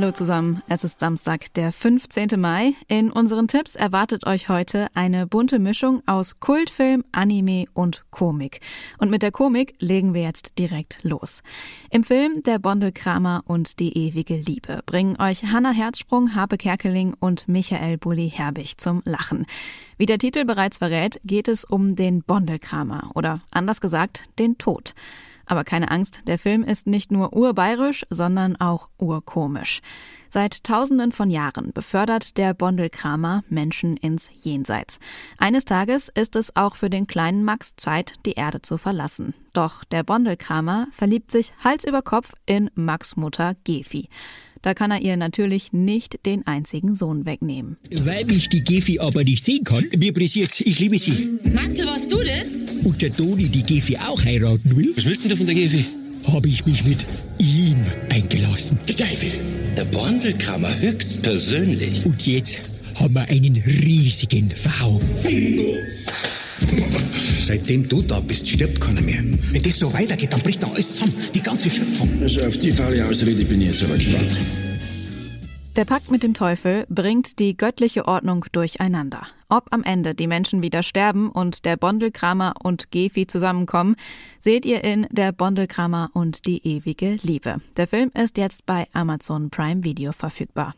Hallo 0.00 0.12
zusammen, 0.12 0.62
es 0.68 0.84
ist 0.84 1.00
Samstag, 1.00 1.52
der 1.54 1.72
15. 1.72 2.40
Mai. 2.40 2.74
In 2.86 3.10
unseren 3.10 3.48
Tipps 3.48 3.74
erwartet 3.74 4.28
euch 4.28 4.48
heute 4.48 4.86
eine 4.94 5.26
bunte 5.26 5.58
Mischung 5.58 6.04
aus 6.06 6.38
Kultfilm, 6.38 7.02
Anime 7.10 7.64
und 7.74 8.04
Komik. 8.12 8.60
Und 8.98 9.10
mit 9.10 9.22
der 9.22 9.32
Komik 9.32 9.74
legen 9.80 10.14
wir 10.14 10.22
jetzt 10.22 10.52
direkt 10.56 11.00
los. 11.02 11.42
Im 11.90 12.04
Film 12.04 12.44
Der 12.44 12.60
Bondelkramer 12.60 13.42
und 13.44 13.80
die 13.80 13.98
ewige 13.98 14.36
Liebe 14.36 14.82
bringen 14.86 15.20
euch 15.20 15.42
Hanna 15.46 15.72
Herzsprung, 15.72 16.36
Harpe 16.36 16.58
Kerkeling 16.58 17.16
und 17.18 17.48
Michael 17.48 17.98
Bulli 17.98 18.30
Herbig 18.30 18.78
zum 18.78 19.02
Lachen. 19.04 19.46
Wie 19.96 20.06
der 20.06 20.18
Titel 20.18 20.44
bereits 20.44 20.78
verrät, 20.78 21.20
geht 21.24 21.48
es 21.48 21.64
um 21.64 21.96
den 21.96 22.22
Bondelkramer 22.22 23.10
oder 23.16 23.40
anders 23.50 23.80
gesagt, 23.80 24.28
den 24.38 24.58
Tod. 24.58 24.94
Aber 25.48 25.64
keine 25.64 25.90
Angst, 25.90 26.20
der 26.26 26.38
Film 26.38 26.62
ist 26.62 26.86
nicht 26.86 27.10
nur 27.10 27.32
urbayerisch, 27.32 28.04
sondern 28.10 28.56
auch 28.56 28.90
urkomisch. 28.98 29.80
Seit 30.30 30.62
Tausenden 30.62 31.10
von 31.10 31.30
Jahren 31.30 31.72
befördert 31.72 32.36
der 32.36 32.52
Bondelkramer 32.52 33.44
Menschen 33.48 33.96
ins 33.96 34.28
Jenseits. 34.44 34.98
Eines 35.38 35.64
Tages 35.64 36.10
ist 36.14 36.36
es 36.36 36.54
auch 36.54 36.76
für 36.76 36.90
den 36.90 37.06
kleinen 37.06 37.44
Max 37.44 37.76
Zeit, 37.76 38.14
die 38.26 38.32
Erde 38.32 38.60
zu 38.60 38.76
verlassen. 38.76 39.32
Doch 39.54 39.84
der 39.84 40.02
Bondelkramer 40.02 40.88
verliebt 40.90 41.30
sich 41.30 41.54
Hals 41.64 41.84
über 41.84 42.02
Kopf 42.02 42.34
in 42.44 42.70
Max 42.74 43.16
Mutter 43.16 43.54
Gefi. 43.64 44.10
Da 44.62 44.74
kann 44.74 44.90
er 44.90 45.00
ihr 45.00 45.16
natürlich 45.16 45.72
nicht 45.72 46.24
den 46.26 46.46
einzigen 46.46 46.94
Sohn 46.94 47.26
wegnehmen. 47.26 47.76
Weil 48.04 48.30
ich 48.30 48.48
die 48.48 48.62
Gefi 48.62 48.98
aber 48.98 49.24
nicht 49.24 49.44
sehen 49.44 49.64
kann, 49.64 49.84
mir 49.96 50.12
pressiert's, 50.12 50.60
ich 50.60 50.78
liebe 50.78 50.98
sie. 50.98 51.38
Maxel, 51.52 51.86
warst 51.86 52.10
du 52.12 52.18
das? 52.18 52.66
Und 52.84 53.00
der 53.02 53.14
Toni 53.14 53.48
die 53.48 53.62
Gefi 53.62 53.96
auch 53.96 54.22
heiraten 54.24 54.76
will, 54.76 54.92
Was 54.96 55.04
willst 55.04 55.22
denn 55.24 55.30
du 55.30 55.36
von 55.36 55.46
der 55.46 55.54
Gefi? 55.54 55.84
habe 56.26 56.48
ich 56.48 56.66
mich 56.66 56.84
mit 56.84 57.06
ihm 57.38 57.76
eingelassen. 58.10 58.78
Der 58.86 58.96
Teufel. 58.96 59.30
Der 59.76 59.84
Bondelkramer 59.86 60.78
höchstpersönlich. 60.80 62.04
Und 62.04 62.26
jetzt 62.26 62.60
haben 62.96 63.14
wir 63.14 63.22
einen 63.28 63.56
riesigen 63.56 64.50
V. 64.50 65.00
Seitdem 67.48 67.88
du 67.88 68.02
da 68.02 68.20
bist, 68.20 68.46
stirbt 68.46 68.78
keiner 68.78 69.00
mehr. 69.00 69.22
Wenn 69.52 69.62
das 69.62 69.78
so 69.78 69.90
weitergeht, 69.90 70.34
dann 70.34 70.40
bricht 70.40 70.62
dann 70.62 70.72
alles 70.72 70.92
zusammen. 70.92 71.14
Die 71.32 71.40
ganze 71.40 71.70
Schöpfung. 71.70 72.10
Also 72.20 72.46
auf 72.46 72.58
die 72.58 72.70
faule 72.70 73.02
Ausrede 73.08 73.42
bin 73.46 73.62
ich 73.62 73.68
jetzt 73.68 73.84
aber 73.84 73.94
gespannt. 73.94 74.36
Der 75.74 75.86
Pakt 75.86 76.10
mit 76.10 76.22
dem 76.22 76.34
Teufel 76.34 76.84
bringt 76.90 77.38
die 77.38 77.56
göttliche 77.56 78.06
Ordnung 78.06 78.44
durcheinander. 78.52 79.28
Ob 79.48 79.68
am 79.70 79.82
Ende 79.82 80.14
die 80.14 80.26
Menschen 80.26 80.60
wieder 80.60 80.82
sterben 80.82 81.30
und 81.30 81.64
der 81.64 81.78
Bondelkramer 81.78 82.52
und 82.62 82.90
Gefi 82.90 83.26
zusammenkommen, 83.26 83.96
seht 84.38 84.66
ihr 84.66 84.84
in 84.84 85.06
Der 85.10 85.32
Bondelkramer 85.32 86.10
und 86.12 86.44
die 86.44 86.60
ewige 86.66 87.16
Liebe. 87.22 87.62
Der 87.78 87.86
Film 87.86 88.10
ist 88.12 88.36
jetzt 88.36 88.66
bei 88.66 88.88
Amazon 88.92 89.48
Prime 89.48 89.84
Video 89.84 90.12
verfügbar. 90.12 90.74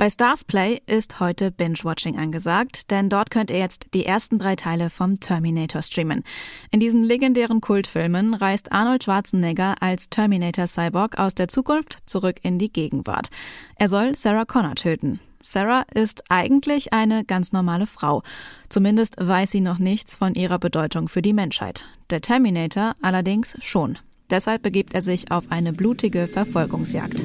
Bei 0.00 0.08
Stars 0.08 0.44
Play 0.44 0.80
ist 0.86 1.20
heute 1.20 1.50
Binge-Watching 1.50 2.16
angesagt, 2.18 2.90
denn 2.90 3.10
dort 3.10 3.30
könnt 3.30 3.50
ihr 3.50 3.58
jetzt 3.58 3.88
die 3.92 4.06
ersten 4.06 4.38
drei 4.38 4.56
Teile 4.56 4.88
vom 4.88 5.20
Terminator 5.20 5.82
streamen. 5.82 6.24
In 6.70 6.80
diesen 6.80 7.04
legendären 7.04 7.60
Kultfilmen 7.60 8.32
reist 8.32 8.72
Arnold 8.72 9.04
Schwarzenegger 9.04 9.74
als 9.80 10.08
Terminator 10.08 10.66
Cyborg 10.66 11.18
aus 11.18 11.34
der 11.34 11.48
Zukunft 11.48 11.98
zurück 12.06 12.36
in 12.42 12.58
die 12.58 12.72
Gegenwart. 12.72 13.28
Er 13.76 13.88
soll 13.88 14.16
Sarah 14.16 14.46
Connor 14.46 14.74
töten. 14.74 15.20
Sarah 15.42 15.84
ist 15.92 16.24
eigentlich 16.30 16.94
eine 16.94 17.26
ganz 17.26 17.52
normale 17.52 17.86
Frau. 17.86 18.22
Zumindest 18.70 19.16
weiß 19.18 19.50
sie 19.50 19.60
noch 19.60 19.78
nichts 19.78 20.16
von 20.16 20.32
ihrer 20.32 20.58
Bedeutung 20.58 21.08
für 21.08 21.20
die 21.20 21.34
Menschheit. 21.34 21.84
Der 22.08 22.22
Terminator 22.22 22.96
allerdings 23.02 23.54
schon. 23.60 23.98
Deshalb 24.30 24.62
begibt 24.62 24.94
er 24.94 25.02
sich 25.02 25.30
auf 25.30 25.50
eine 25.50 25.74
blutige 25.74 26.26
Verfolgungsjagd. 26.26 27.22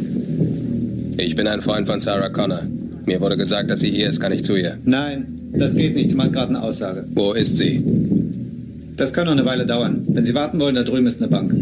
Ich 1.17 1.35
bin 1.35 1.47
ein 1.47 1.61
Freund 1.61 1.87
von 1.87 1.99
Sarah 1.99 2.29
Connor. 2.29 2.63
Mir 3.05 3.21
wurde 3.21 3.37
gesagt, 3.37 3.69
dass 3.69 3.79
sie 3.79 3.89
hier 3.89 4.09
ist. 4.09 4.19
Kann 4.19 4.33
ich 4.33 4.43
zu 4.43 4.55
ihr? 4.55 4.77
Nein, 4.83 5.49
das 5.53 5.75
geht 5.75 5.95
nicht. 5.95 6.09
Sie 6.09 6.15
macht 6.15 6.33
gerade 6.33 6.49
eine 6.49 6.61
Aussage. 6.61 7.05
Wo 7.13 7.33
ist 7.33 7.57
sie? 7.57 7.83
Das 8.97 9.13
kann 9.13 9.25
noch 9.25 9.33
eine 9.33 9.45
Weile 9.45 9.65
dauern. 9.65 10.05
Wenn 10.07 10.25
Sie 10.25 10.33
warten 10.33 10.59
wollen, 10.59 10.75
da 10.75 10.83
drüben 10.83 11.07
ist 11.07 11.21
eine 11.21 11.29
Bank. 11.29 11.53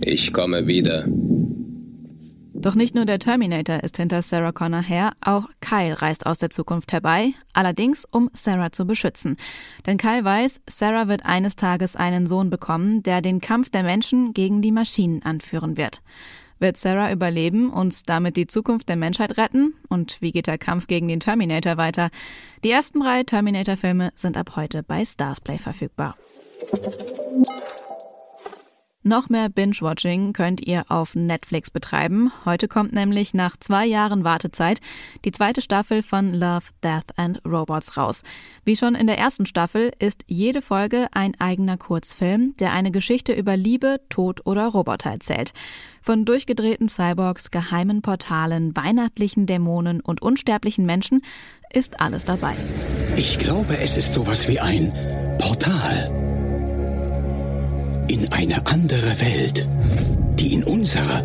Ich 0.00 0.32
komme 0.32 0.66
wieder. 0.66 1.06
Doch 2.62 2.76
nicht 2.76 2.94
nur 2.94 3.06
der 3.06 3.18
Terminator 3.18 3.82
ist 3.82 3.96
hinter 3.96 4.22
Sarah 4.22 4.52
Connor 4.52 4.82
her, 4.82 5.14
auch 5.20 5.48
Kyle 5.60 6.00
reist 6.00 6.26
aus 6.26 6.38
der 6.38 6.48
Zukunft 6.48 6.92
herbei, 6.92 7.32
allerdings 7.52 8.04
um 8.04 8.30
Sarah 8.34 8.70
zu 8.70 8.86
beschützen. 8.86 9.36
Denn 9.84 9.98
Kyle 9.98 10.24
weiß, 10.24 10.60
Sarah 10.68 11.08
wird 11.08 11.26
eines 11.26 11.56
Tages 11.56 11.96
einen 11.96 12.28
Sohn 12.28 12.50
bekommen, 12.50 13.02
der 13.02 13.20
den 13.20 13.40
Kampf 13.40 13.70
der 13.70 13.82
Menschen 13.82 14.32
gegen 14.32 14.62
die 14.62 14.70
Maschinen 14.70 15.24
anführen 15.24 15.76
wird. 15.76 16.02
Wird 16.60 16.76
Sarah 16.76 17.10
überleben 17.10 17.68
und 17.68 18.08
damit 18.08 18.36
die 18.36 18.46
Zukunft 18.46 18.88
der 18.88 18.94
Menschheit 18.94 19.36
retten? 19.38 19.74
Und 19.88 20.18
wie 20.22 20.30
geht 20.30 20.46
der 20.46 20.58
Kampf 20.58 20.86
gegen 20.86 21.08
den 21.08 21.18
Terminator 21.18 21.76
weiter? 21.76 22.10
Die 22.62 22.70
ersten 22.70 23.00
drei 23.00 23.24
Terminator-Filme 23.24 24.12
sind 24.14 24.36
ab 24.36 24.54
heute 24.54 24.84
bei 24.84 25.04
Starsplay 25.04 25.58
verfügbar. 25.58 26.14
Noch 29.04 29.28
mehr 29.28 29.48
Binge-Watching 29.48 30.32
könnt 30.32 30.60
ihr 30.60 30.84
auf 30.88 31.16
Netflix 31.16 31.72
betreiben. 31.72 32.30
Heute 32.44 32.68
kommt 32.68 32.92
nämlich 32.92 33.34
nach 33.34 33.56
zwei 33.56 33.84
Jahren 33.84 34.22
Wartezeit 34.22 34.80
die 35.24 35.32
zweite 35.32 35.60
Staffel 35.60 36.04
von 36.04 36.32
Love, 36.32 36.66
Death 36.84 37.16
and 37.16 37.40
Robots 37.44 37.96
raus. 37.96 38.22
Wie 38.64 38.76
schon 38.76 38.94
in 38.94 39.08
der 39.08 39.18
ersten 39.18 39.44
Staffel 39.44 39.90
ist 39.98 40.22
jede 40.28 40.62
Folge 40.62 41.08
ein 41.10 41.32
eigener 41.40 41.78
Kurzfilm, 41.78 42.54
der 42.60 42.72
eine 42.72 42.92
Geschichte 42.92 43.32
über 43.32 43.56
Liebe, 43.56 44.00
Tod 44.08 44.46
oder 44.46 44.68
Roboter 44.68 45.10
erzählt. 45.10 45.52
Von 46.00 46.24
durchgedrehten 46.24 46.88
Cyborgs, 46.88 47.50
geheimen 47.50 48.02
Portalen, 48.02 48.76
weihnachtlichen 48.76 49.46
Dämonen 49.46 50.00
und 50.00 50.22
unsterblichen 50.22 50.86
Menschen 50.86 51.22
ist 51.72 52.00
alles 52.00 52.24
dabei. 52.24 52.54
Ich 53.16 53.40
glaube, 53.40 53.78
es 53.78 53.96
ist 53.96 54.14
sowas 54.14 54.46
wie 54.46 54.60
ein 54.60 54.92
Portal. 55.38 56.21
In 58.12 58.30
eine 58.30 58.66
andere 58.66 59.18
Welt, 59.22 59.66
die 60.38 60.52
in 60.52 60.64
unserer 60.64 61.24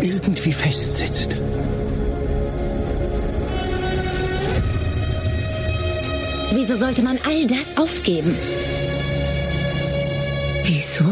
irgendwie 0.00 0.52
festsitzt. 0.52 1.36
Wieso 6.50 6.76
sollte 6.76 7.02
man 7.02 7.20
all 7.24 7.46
das 7.46 7.76
aufgeben? 7.76 8.34
Wieso? 10.64 11.04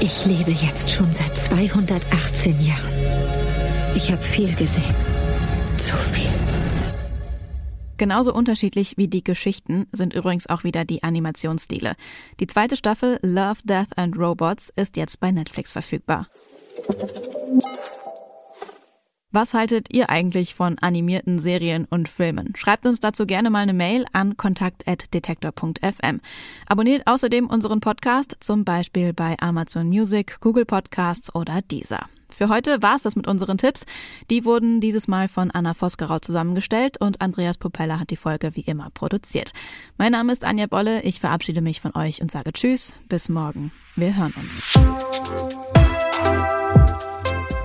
Ich 0.00 0.26
lebe 0.26 0.50
jetzt 0.50 0.90
schon 0.90 1.12
seit 1.12 1.38
218 1.38 2.60
Jahren. 2.60 2.80
Ich 3.94 4.10
habe 4.10 4.22
viel 4.24 4.52
gesehen. 4.56 5.15
Genauso 7.96 8.34
unterschiedlich 8.34 8.96
wie 8.96 9.08
die 9.08 9.24
Geschichten 9.24 9.86
sind 9.92 10.14
übrigens 10.14 10.48
auch 10.48 10.64
wieder 10.64 10.84
die 10.84 11.02
Animationsstile. 11.02 11.94
Die 12.40 12.46
zweite 12.46 12.76
Staffel 12.76 13.18
Love, 13.22 13.60
Death 13.64 13.96
and 13.96 14.16
Robots 14.18 14.72
ist 14.76 14.96
jetzt 14.96 15.20
bei 15.20 15.30
Netflix 15.30 15.72
verfügbar. 15.72 16.26
Was 19.32 19.52
haltet 19.52 19.92
ihr 19.92 20.08
eigentlich 20.08 20.54
von 20.54 20.78
animierten 20.78 21.38
Serien 21.38 21.84
und 21.84 22.08
Filmen? 22.08 22.54
Schreibt 22.56 22.86
uns 22.86 23.00
dazu 23.00 23.26
gerne 23.26 23.50
mal 23.50 23.60
eine 23.60 23.74
Mail 23.74 24.06
an 24.12 24.38
kontakt.detektor.fm. 24.38 26.20
Abonniert 26.66 27.06
außerdem 27.06 27.46
unseren 27.46 27.80
Podcast, 27.80 28.36
zum 28.40 28.64
Beispiel 28.64 29.12
bei 29.12 29.36
Amazon 29.40 29.88
Music, 29.88 30.40
Google 30.40 30.64
Podcasts 30.64 31.34
oder 31.34 31.60
Deezer. 31.60 32.06
Für 32.36 32.50
heute 32.50 32.82
war 32.82 32.96
es 32.96 33.02
das 33.02 33.16
mit 33.16 33.26
unseren 33.26 33.56
Tipps. 33.56 33.86
Die 34.28 34.44
wurden 34.44 34.82
dieses 34.82 35.08
Mal 35.08 35.26
von 35.26 35.50
Anna 35.50 35.72
Vosgerau 35.72 36.18
zusammengestellt 36.18 37.00
und 37.00 37.22
Andreas 37.22 37.56
Propeller 37.56 37.98
hat 37.98 38.10
die 38.10 38.16
Folge 38.16 38.54
wie 38.54 38.60
immer 38.60 38.90
produziert. 38.92 39.52
Mein 39.96 40.12
Name 40.12 40.32
ist 40.32 40.44
Anja 40.44 40.66
Bolle, 40.66 41.00
ich 41.02 41.18
verabschiede 41.18 41.62
mich 41.62 41.80
von 41.80 41.96
euch 41.96 42.20
und 42.20 42.30
sage 42.30 42.52
Tschüss, 42.52 42.96
bis 43.08 43.30
morgen. 43.30 43.72
Wir 43.94 44.14
hören 44.14 44.34
uns. 44.36 44.62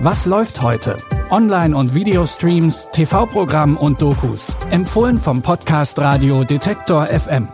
Was 0.00 0.24
läuft 0.24 0.62
heute? 0.62 0.96
Online- 1.28 1.76
und 1.76 1.94
Videostreams, 1.94 2.88
TV-Programm 2.92 3.76
und 3.76 4.00
Dokus. 4.00 4.54
Empfohlen 4.70 5.18
vom 5.18 5.42
Podcast 5.42 5.98
Radio 5.98 6.44
Detektor 6.44 7.08
FM. 7.08 7.46